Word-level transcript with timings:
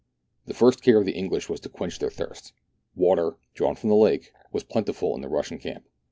The 0.47 0.55
first 0.55 0.81
care 0.81 0.97
of 0.97 1.05
the 1.05 1.11
English 1.11 1.47
was 1.47 1.59
to 1.59 1.69
quench 1.69 1.99
their 1.99 2.09
thirst. 2.09 2.53
Water, 2.95 3.37
drawn 3.53 3.75
from 3.75 3.91
the 3.91 3.95
lake, 3.95 4.31
was 4.51 4.63
plentiful 4.63 5.13
in 5.13 5.21
the 5.21 5.29
Russian 5.29 5.59
camp. 5.59 5.85